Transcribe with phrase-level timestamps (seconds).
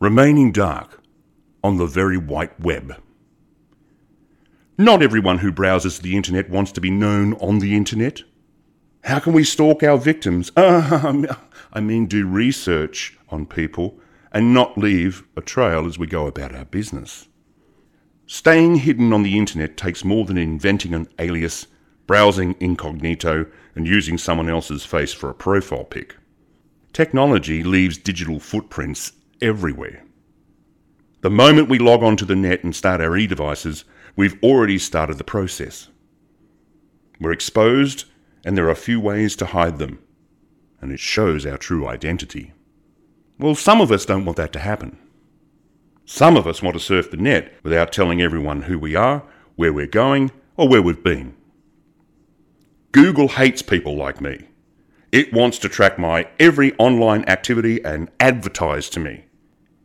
[0.00, 1.02] Remaining dark
[1.64, 3.02] on the very white web.
[4.78, 8.22] Not everyone who browses the internet wants to be known on the internet.
[9.02, 10.52] How can we stalk our victims?
[10.56, 11.24] Uh,
[11.72, 13.98] I mean, do research on people
[14.30, 17.26] and not leave a trail as we go about our business.
[18.24, 21.66] Staying hidden on the internet takes more than inventing an alias,
[22.06, 26.14] browsing incognito, and using someone else's face for a profile pic.
[26.92, 30.04] Technology leaves digital footprints everywhere.
[31.20, 35.18] The moment we log onto the net and start our e devices, we've already started
[35.18, 35.88] the process.
[37.20, 38.04] We're exposed,
[38.44, 39.98] and there are few ways to hide them,
[40.80, 42.52] and it shows our true identity.
[43.38, 44.98] Well, some of us don't want that to happen.
[46.04, 49.24] Some of us want to surf the net without telling everyone who we are,
[49.56, 51.34] where we're going, or where we've been.
[52.92, 54.48] Google hates people like me.
[55.12, 59.24] It wants to track my every online activity and advertise to me.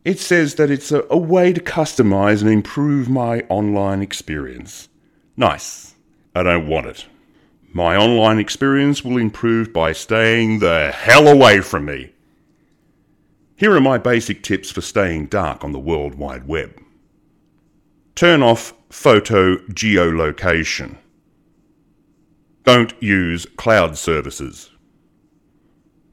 [0.04, 4.88] It says that it's a, a, way to customize and improve my online experience.
[5.34, 5.94] Nice.
[6.34, 7.06] I don't want it.
[7.72, 12.12] My online experience will improve by staying the hell away from me.
[13.56, 16.78] Here are my basic tips for staying dark on the World Wide Web.
[18.14, 20.98] Turn off photo geolocation.
[22.64, 24.70] Don't use cloud services.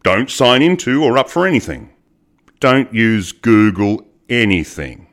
[0.03, 1.90] Don't sign into or up for anything.
[2.61, 5.07] Don't use Google anything.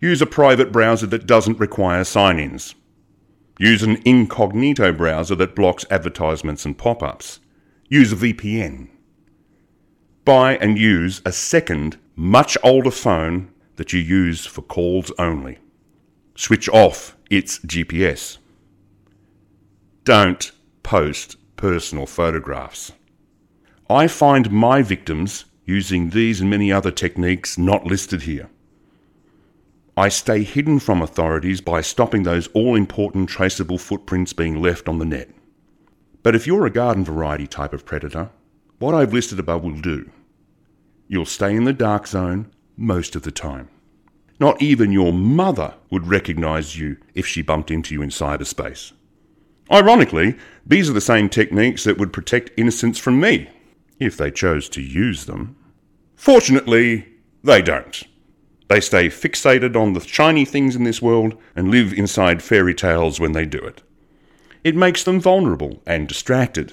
[0.00, 2.74] Use a private browser that doesn't require sign ins.
[3.58, 7.40] Use an incognito browser that blocks advertisements and pop ups.
[7.90, 8.88] Use a VPN.
[10.24, 15.58] Buy and use a second, much older phone that you use for calls only.
[16.36, 18.38] Switch off its GPS.
[20.04, 20.50] Don't
[20.82, 22.92] post personal photographs.
[23.90, 28.48] I find my victims using these and many other techniques not listed here.
[29.96, 34.98] I stay hidden from authorities by stopping those all important traceable footprints being left on
[34.98, 35.28] the net.
[36.22, 38.30] But if you're a garden variety type of predator,
[38.78, 40.10] what I've listed above will do.
[41.08, 43.68] You'll stay in the dark zone most of the time.
[44.40, 48.92] Not even your mother would recognize you if she bumped into you in cyberspace.
[49.70, 50.36] Ironically,
[50.66, 53.48] these are the same techniques that would protect innocents from me
[54.04, 55.56] if they chose to use them.
[56.16, 57.08] Fortunately,
[57.42, 58.02] they don't.
[58.68, 63.20] They stay fixated on the shiny things in this world and live inside fairy tales
[63.20, 63.82] when they do it.
[64.64, 66.72] It makes them vulnerable and distracted.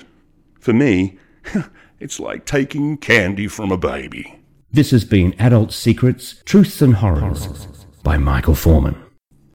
[0.60, 1.18] For me,
[2.00, 4.40] it's like taking candy from a baby.
[4.72, 7.48] This has been Adult Secrets, Truths and Horrors
[8.04, 9.02] by Michael Foreman.